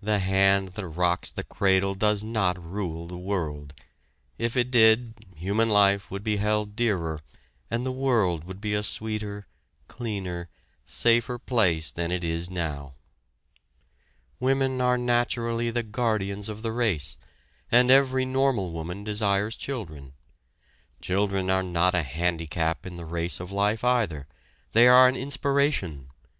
[0.00, 3.74] The hand that rocks the cradle does not rule the world.
[4.38, 7.22] If it did, human life would be held dearer
[7.72, 9.48] and the world would be a sweeter,
[9.88, 10.48] cleaner,
[10.84, 12.94] safer place than it is now!
[14.38, 17.16] Women are naturally the guardians of the race,
[17.68, 20.12] and every normal woman desires children.
[21.00, 24.28] Children are not a handicap in the race of life either,
[24.70, 26.10] they are an inspiration.